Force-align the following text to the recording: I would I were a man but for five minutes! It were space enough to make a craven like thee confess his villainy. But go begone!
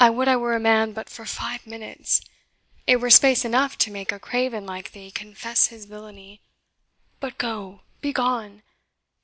I 0.00 0.10
would 0.10 0.26
I 0.26 0.34
were 0.34 0.56
a 0.56 0.58
man 0.58 0.92
but 0.92 1.08
for 1.08 1.24
five 1.24 1.68
minutes! 1.68 2.20
It 2.88 2.96
were 2.96 3.10
space 3.10 3.44
enough 3.44 3.78
to 3.78 3.92
make 3.92 4.10
a 4.10 4.18
craven 4.18 4.66
like 4.66 4.90
thee 4.90 5.12
confess 5.12 5.68
his 5.68 5.84
villainy. 5.84 6.40
But 7.20 7.38
go 7.38 7.82
begone! 8.00 8.62